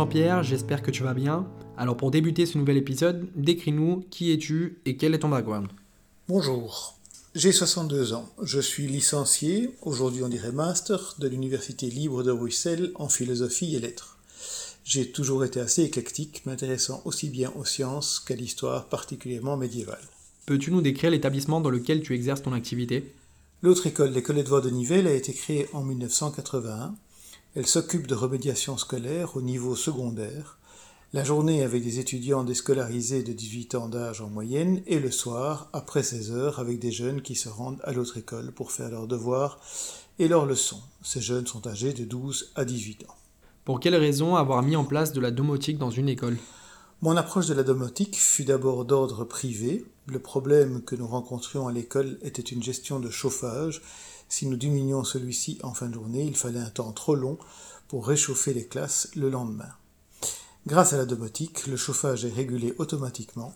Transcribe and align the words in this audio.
Jean-Pierre, 0.00 0.42
j'espère 0.42 0.80
que 0.80 0.90
tu 0.90 1.02
vas 1.02 1.12
bien. 1.12 1.46
Alors 1.76 1.94
pour 1.94 2.10
débuter 2.10 2.46
ce 2.46 2.56
nouvel 2.56 2.78
épisode, 2.78 3.28
décris-nous 3.36 4.06
qui 4.08 4.32
es-tu 4.32 4.80
et 4.86 4.96
quel 4.96 5.12
est 5.12 5.18
ton 5.18 5.28
background. 5.28 5.68
Bonjour, 6.26 6.96
j'ai 7.34 7.52
62 7.52 8.14
ans. 8.14 8.26
Je 8.42 8.60
suis 8.60 8.86
licencié, 8.86 9.76
aujourd'hui 9.82 10.22
on 10.22 10.30
dirait 10.30 10.52
master, 10.52 11.16
de 11.18 11.28
l'Université 11.28 11.90
libre 11.90 12.22
de 12.22 12.32
Bruxelles 12.32 12.92
en 12.94 13.10
philosophie 13.10 13.76
et 13.76 13.78
lettres. 13.78 14.16
J'ai 14.84 15.12
toujours 15.12 15.44
été 15.44 15.60
assez 15.60 15.82
éclectique, 15.82 16.46
m'intéressant 16.46 17.02
aussi 17.04 17.28
bien 17.28 17.52
aux 17.54 17.66
sciences 17.66 18.20
qu'à 18.20 18.36
l'histoire 18.36 18.86
particulièrement 18.86 19.58
médiévale. 19.58 20.08
Peux-tu 20.46 20.70
nous 20.70 20.80
décrire 20.80 21.10
l'établissement 21.10 21.60
dans 21.60 21.68
lequel 21.68 22.00
tu 22.00 22.14
exerces 22.14 22.40
ton 22.40 22.54
activité? 22.54 23.12
L'autre 23.60 23.86
école, 23.86 24.12
l'école 24.12 24.38
Edouard 24.38 24.62
de 24.62 24.70
Nivelles, 24.70 25.08
a 25.08 25.12
été 25.12 25.34
créée 25.34 25.68
en 25.74 25.82
1981. 25.82 26.94
Elle 27.56 27.66
s'occupe 27.66 28.06
de 28.06 28.14
remédiation 28.14 28.76
scolaire 28.78 29.36
au 29.36 29.42
niveau 29.42 29.74
secondaire, 29.74 30.58
la 31.12 31.24
journée 31.24 31.64
avec 31.64 31.82
des 31.82 31.98
étudiants 31.98 32.44
déscolarisés 32.44 33.24
de 33.24 33.32
18 33.32 33.74
ans 33.74 33.88
d'âge 33.88 34.20
en 34.20 34.28
moyenne, 34.28 34.82
et 34.86 35.00
le 35.00 35.10
soir, 35.10 35.68
après 35.72 36.04
16 36.04 36.30
heures, 36.30 36.60
avec 36.60 36.78
des 36.78 36.92
jeunes 36.92 37.22
qui 37.22 37.34
se 37.34 37.48
rendent 37.48 37.80
à 37.82 37.92
l'autre 37.92 38.18
école 38.18 38.52
pour 38.52 38.70
faire 38.70 38.90
leurs 38.90 39.08
devoirs 39.08 39.58
et 40.20 40.28
leurs 40.28 40.46
leçons. 40.46 40.80
Ces 41.02 41.20
jeunes 41.20 41.48
sont 41.48 41.66
âgés 41.66 41.92
de 41.92 42.04
12 42.04 42.52
à 42.54 42.64
18 42.64 43.02
ans. 43.08 43.14
Pour 43.64 43.80
quelle 43.80 43.96
raison 43.96 44.36
avoir 44.36 44.62
mis 44.62 44.76
en 44.76 44.84
place 44.84 45.12
de 45.12 45.20
la 45.20 45.32
domotique 45.32 45.78
dans 45.78 45.90
une 45.90 46.08
école? 46.08 46.36
Mon 47.02 47.16
approche 47.16 47.46
de 47.46 47.54
la 47.54 47.62
domotique 47.62 48.18
fut 48.18 48.44
d'abord 48.44 48.84
d'ordre 48.84 49.24
privé. 49.24 49.86
Le 50.06 50.18
problème 50.18 50.82
que 50.82 50.94
nous 50.94 51.06
rencontrions 51.06 51.66
à 51.66 51.72
l'école 51.72 52.18
était 52.20 52.42
une 52.42 52.62
gestion 52.62 53.00
de 53.00 53.08
chauffage. 53.08 53.80
Si 54.28 54.46
nous 54.46 54.58
diminuions 54.58 55.02
celui-ci 55.02 55.58
en 55.62 55.72
fin 55.72 55.88
de 55.88 55.94
journée, 55.94 56.24
il 56.24 56.36
fallait 56.36 56.60
un 56.60 56.68
temps 56.68 56.92
trop 56.92 57.14
long 57.14 57.38
pour 57.88 58.06
réchauffer 58.06 58.52
les 58.52 58.66
classes 58.66 59.08
le 59.16 59.30
lendemain. 59.30 59.70
Grâce 60.66 60.92
à 60.92 60.98
la 60.98 61.06
domotique, 61.06 61.66
le 61.68 61.78
chauffage 61.78 62.26
est 62.26 62.34
régulé 62.34 62.74
automatiquement. 62.76 63.54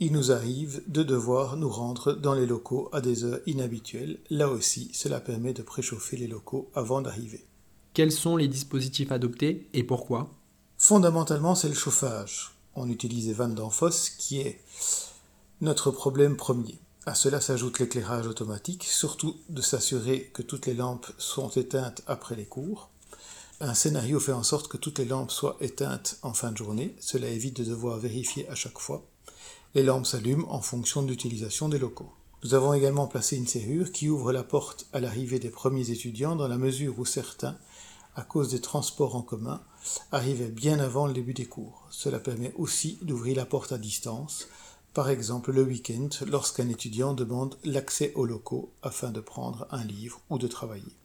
Il 0.00 0.12
nous 0.12 0.32
arrive 0.32 0.82
de 0.86 1.02
devoir 1.02 1.58
nous 1.58 1.68
rendre 1.68 2.14
dans 2.14 2.32
les 2.32 2.46
locaux 2.46 2.88
à 2.94 3.02
des 3.02 3.24
heures 3.24 3.40
inhabituelles. 3.44 4.20
Là 4.30 4.48
aussi, 4.48 4.88
cela 4.94 5.20
permet 5.20 5.52
de 5.52 5.62
préchauffer 5.62 6.16
les 6.16 6.28
locaux 6.28 6.70
avant 6.74 7.02
d'arriver. 7.02 7.44
Quels 7.92 8.12
sont 8.12 8.38
les 8.38 8.48
dispositifs 8.48 9.12
adoptés 9.12 9.68
et 9.74 9.84
pourquoi? 9.84 10.30
Fondamentalement, 10.78 11.54
c'est 11.54 11.68
le 11.68 11.74
chauffage. 11.74 12.55
On 12.78 12.90
utilise 12.90 13.32
Van 13.32 13.48
Danfoss 13.48 14.10
qui 14.10 14.40
est 14.40 14.60
notre 15.62 15.90
problème 15.90 16.36
premier. 16.36 16.78
À 17.06 17.14
cela 17.14 17.40
s'ajoute 17.40 17.78
l'éclairage 17.78 18.26
automatique, 18.26 18.84
surtout 18.84 19.34
de 19.48 19.62
s'assurer 19.62 20.30
que 20.34 20.42
toutes 20.42 20.66
les 20.66 20.74
lampes 20.74 21.10
sont 21.16 21.48
éteintes 21.48 22.02
après 22.06 22.36
les 22.36 22.44
cours. 22.44 22.90
Un 23.60 23.72
scénario 23.72 24.20
fait 24.20 24.32
en 24.32 24.42
sorte 24.42 24.68
que 24.68 24.76
toutes 24.76 24.98
les 24.98 25.06
lampes 25.06 25.30
soient 25.30 25.56
éteintes 25.60 26.18
en 26.20 26.34
fin 26.34 26.52
de 26.52 26.58
journée, 26.58 26.94
cela 27.00 27.28
évite 27.28 27.56
de 27.56 27.64
devoir 27.64 27.96
vérifier 27.96 28.46
à 28.50 28.54
chaque 28.54 28.78
fois. 28.78 29.06
Les 29.74 29.82
lampes 29.82 30.06
s'allument 30.06 30.52
en 30.52 30.60
fonction 30.60 31.02
de 31.02 31.08
l'utilisation 31.08 31.70
des 31.70 31.78
locaux. 31.78 32.12
Nous 32.44 32.52
avons 32.52 32.74
également 32.74 33.06
placé 33.06 33.36
une 33.36 33.46
serrure 33.46 33.90
qui 33.90 34.10
ouvre 34.10 34.32
la 34.32 34.44
porte 34.44 34.86
à 34.92 35.00
l'arrivée 35.00 35.38
des 35.38 35.48
premiers 35.48 35.90
étudiants 35.90 36.36
dans 36.36 36.48
la 36.48 36.58
mesure 36.58 36.98
où 36.98 37.06
certains 37.06 37.56
à 38.16 38.22
cause 38.22 38.50
des 38.50 38.60
transports 38.60 39.14
en 39.14 39.22
commun, 39.22 39.62
arrivait 40.10 40.50
bien 40.50 40.80
avant 40.80 41.06
le 41.06 41.12
début 41.12 41.34
des 41.34 41.46
cours. 41.46 41.86
Cela 41.90 42.18
permet 42.18 42.52
aussi 42.56 42.98
d'ouvrir 43.02 43.36
la 43.36 43.46
porte 43.46 43.72
à 43.72 43.78
distance, 43.78 44.48
par 44.94 45.10
exemple 45.10 45.52
le 45.52 45.62
week-end 45.62 46.08
lorsqu'un 46.26 46.68
étudiant 46.70 47.12
demande 47.12 47.56
l'accès 47.64 48.12
aux 48.14 48.24
locaux 48.24 48.72
afin 48.82 49.10
de 49.10 49.20
prendre 49.20 49.68
un 49.70 49.84
livre 49.84 50.20
ou 50.30 50.38
de 50.38 50.48
travailler. 50.48 50.96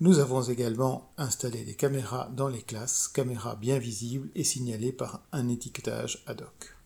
Nous 0.00 0.18
avons 0.18 0.42
également 0.42 1.10
installé 1.16 1.64
des 1.64 1.74
caméras 1.74 2.30
dans 2.34 2.48
les 2.48 2.62
classes, 2.62 3.08
caméras 3.08 3.56
bien 3.56 3.78
visibles 3.78 4.30
et 4.34 4.44
signalées 4.44 4.92
par 4.92 5.22
un 5.32 5.48
étiquetage 5.48 6.22
ad 6.26 6.42
hoc. 6.42 6.76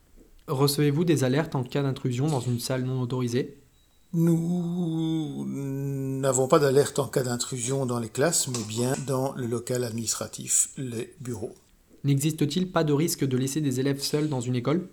Recevez-vous 0.48 1.04
des 1.04 1.22
alertes 1.22 1.54
en 1.54 1.62
cas 1.62 1.82
d'intrusion 1.82 2.26
dans 2.26 2.40
une 2.40 2.58
salle 2.58 2.84
non 2.84 3.00
autorisée? 3.00 3.59
Nous 4.12 5.44
n'avons 5.46 6.48
pas 6.48 6.58
d'alerte 6.58 6.98
en 6.98 7.06
cas 7.06 7.22
d'intrusion 7.22 7.86
dans 7.86 8.00
les 8.00 8.08
classes, 8.08 8.48
mais 8.48 8.64
bien 8.64 8.94
dans 9.06 9.32
le 9.34 9.46
local 9.46 9.84
administratif, 9.84 10.70
les 10.76 11.14
bureaux. 11.20 11.54
N'existe-t-il 12.02 12.72
pas 12.72 12.82
de 12.82 12.92
risque 12.92 13.24
de 13.24 13.36
laisser 13.36 13.60
des 13.60 13.78
élèves 13.78 14.02
seuls 14.02 14.28
dans 14.28 14.40
une 14.40 14.56
école? 14.56 14.88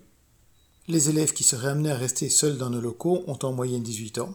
Les 0.86 1.10
élèves 1.10 1.32
qui 1.32 1.42
seraient 1.42 1.70
amenés 1.70 1.90
à 1.90 1.96
rester 1.96 2.28
seuls 2.28 2.58
dans 2.58 2.70
nos 2.70 2.80
locaux 2.80 3.24
ont 3.26 3.38
en 3.42 3.52
moyenne 3.52 3.82
18 3.82 4.18
ans, 4.18 4.34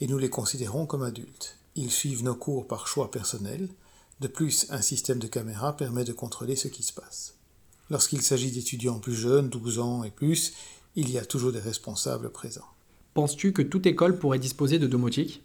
et 0.00 0.06
nous 0.06 0.18
les 0.18 0.30
considérons 0.30 0.86
comme 0.86 1.02
adultes. 1.02 1.56
Ils 1.74 1.90
suivent 1.90 2.22
nos 2.22 2.36
cours 2.36 2.68
par 2.68 2.86
choix 2.86 3.10
personnel. 3.10 3.68
De 4.20 4.28
plus, 4.28 4.66
un 4.70 4.80
système 4.80 5.18
de 5.18 5.26
caméra 5.26 5.76
permet 5.76 6.04
de 6.04 6.12
contrôler 6.12 6.56
ce 6.56 6.68
qui 6.68 6.84
se 6.84 6.92
passe. 6.92 7.34
Lorsqu'il 7.90 8.22
s'agit 8.22 8.52
d'étudiants 8.52 9.00
plus 9.00 9.14
jeunes, 9.14 9.48
12 9.48 9.78
ans 9.80 10.04
et 10.04 10.10
plus, 10.10 10.52
il 10.94 11.10
y 11.10 11.18
a 11.18 11.24
toujours 11.24 11.52
des 11.52 11.58
responsables 11.58 12.30
présents. 12.30 12.73
Penses-tu 13.14 13.52
que 13.52 13.62
toute 13.62 13.86
école 13.86 14.18
pourrait 14.18 14.40
disposer 14.40 14.80
de 14.80 14.88
domotique? 14.88 15.44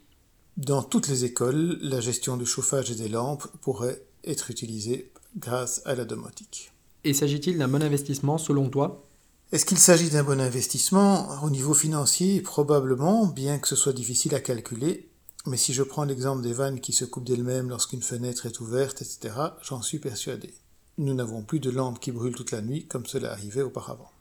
Dans 0.58 0.82
toutes 0.82 1.08
les 1.08 1.24
écoles, 1.24 1.78
la 1.82 2.02
gestion 2.02 2.36
du 2.36 2.46
chauffage 2.46 2.90
et 2.90 2.96
des 2.96 3.10
lampes 3.10 3.48
pourrait 3.62 4.02
être 4.24 4.50
utilisée 4.50 5.12
grâce 5.38 5.84
à 5.86 5.94
la 5.94 6.04
domotique. 6.04 6.72
Et 7.04 7.14
s'agit-il 7.14 7.60
d'un 7.60 7.68
bon 7.68 7.84
investissement 7.84 8.40
selon 8.40 8.70
toi? 8.70 9.06
Est-ce 9.52 9.66
qu'il 9.66 9.78
s'agit 9.78 10.10
d'un 10.10 10.24
bon 10.24 10.42
investissement? 10.42 11.44
Au 11.44 11.52
niveau 11.52 11.76
financier, 11.76 12.42
probablement, 12.42 13.28
bien 13.28 13.60
que 13.60 13.68
ce 13.68 13.76
soit 13.76 13.94
difficile 13.94 14.34
à 14.34 14.40
calculer. 14.40 15.08
Mais 15.46 15.58
si 15.58 15.72
je 15.72 15.84
prends 15.84 16.04
l'exemple 16.04 16.42
des 16.42 16.54
vannes 16.54 16.82
qui 16.82 16.92
se 16.92 17.06
coupent 17.06 17.24
d'elles-mêmes 17.24 17.70
lorsqu'une 17.70 18.02
fenêtre 18.02 18.48
est 18.48 18.60
ouverte, 18.60 19.04
etc., 19.04 19.36
j'en 19.62 19.84
suis 19.84 20.00
persuadé. 20.00 20.54
Nous 20.98 21.14
n'avons 21.14 21.44
plus 21.44 21.60
de 21.60 21.70
lampes 21.70 22.00
qui 22.00 22.12
brûlent 22.12 22.36
toute 22.36 22.52
la 22.52 22.62
nuit 22.62 22.88
comme 22.88 23.06
cela 23.06 23.32
arrivait 23.32 23.62
auparavant. 23.62 24.12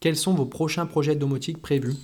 Quels 0.00 0.16
sont 0.16 0.34
vos 0.34 0.44
prochains 0.44 0.86
projets 0.86 1.14
de 1.14 1.20
domotique 1.20 1.62
prévus? 1.62 1.96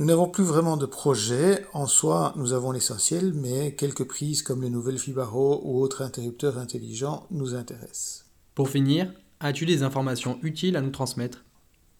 Nous 0.00 0.06
n'avons 0.06 0.30
plus 0.30 0.44
vraiment 0.44 0.78
de 0.78 0.86
projet. 0.86 1.66
En 1.74 1.86
soi, 1.86 2.32
nous 2.36 2.54
avons 2.54 2.72
l'essentiel, 2.72 3.34
mais 3.34 3.74
quelques 3.74 4.04
prises 4.04 4.40
comme 4.40 4.62
les 4.62 4.70
nouvelles 4.70 4.98
Fibaro 4.98 5.60
ou 5.62 5.78
autres 5.82 6.00
interrupteurs 6.00 6.56
intelligents 6.56 7.26
nous 7.30 7.54
intéressent. 7.54 8.24
Pour 8.54 8.70
finir, 8.70 9.12
as-tu 9.40 9.66
des 9.66 9.82
informations 9.82 10.38
utiles 10.42 10.78
à 10.78 10.80
nous 10.80 10.88
transmettre? 10.88 11.44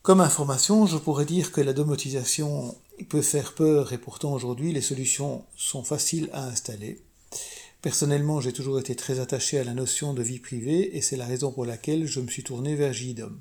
Comme 0.01 0.23
information, 0.23 0.87
je 0.87 0.97
pourrais 0.97 1.27
dire 1.27 1.53
que 1.53 1.61
la 1.61 1.75
domotisation 1.75 2.75
peut 3.11 3.21
faire 3.21 3.53
peur 3.53 3.93
et 3.93 3.99
pourtant 3.99 4.33
aujourd'hui 4.33 4.73
les 4.73 4.81
solutions 4.81 5.45
sont 5.55 5.85
faciles 5.85 6.31
à 6.33 6.47
installer. 6.47 7.03
Personnellement, 7.83 8.41
j'ai 8.41 8.55
toujours 8.55 8.79
été 8.79 8.97
très 8.97 9.21
attaché 9.21 9.59
à 9.59 9.65
la 9.65 9.75
notion 9.75 10.15
de 10.15 10.23
vie 10.23 10.39
privée 10.39 10.97
et 10.97 11.03
c'est 11.03 11.19
la 11.19 11.27
raison 11.27 11.53
pour 11.53 11.67
laquelle 11.67 12.07
je 12.07 12.21
me 12.21 12.29
suis 12.29 12.45
tourné 12.45 12.77
vers 12.77 12.95
JDOM. 12.95 13.39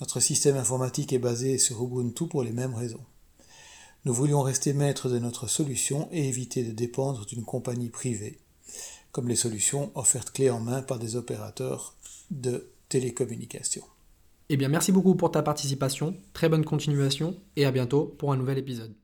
Notre 0.00 0.20
système 0.20 0.56
informatique 0.56 1.12
est 1.12 1.18
basé 1.18 1.58
sur 1.58 1.84
Ubuntu 1.84 2.26
pour 2.26 2.42
les 2.42 2.52
mêmes 2.52 2.74
raisons. 2.74 3.04
Nous 4.06 4.14
voulions 4.14 4.40
rester 4.40 4.72
maîtres 4.72 5.10
de 5.10 5.18
notre 5.18 5.46
solution 5.46 6.08
et 6.10 6.26
éviter 6.26 6.64
de 6.64 6.72
dépendre 6.72 7.26
d'une 7.26 7.44
compagnie 7.44 7.90
privée, 7.90 8.38
comme 9.12 9.28
les 9.28 9.36
solutions 9.36 9.92
offertes 9.94 10.30
clé 10.30 10.48
en 10.48 10.60
main 10.60 10.80
par 10.80 10.98
des 10.98 11.16
opérateurs 11.16 11.94
de 12.30 12.70
télécommunications. 12.88 13.84
Eh 14.48 14.56
bien, 14.56 14.68
merci 14.68 14.90
beaucoup 14.90 15.14
pour 15.14 15.30
ta 15.30 15.42
participation, 15.42 16.16
très 16.32 16.48
bonne 16.48 16.64
continuation 16.64 17.36
et 17.56 17.66
à 17.66 17.70
bientôt 17.70 18.06
pour 18.18 18.32
un 18.32 18.36
nouvel 18.36 18.58
épisode. 18.58 18.94